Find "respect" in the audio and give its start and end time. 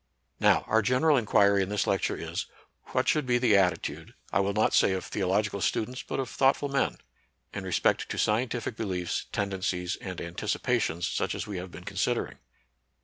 7.65-8.09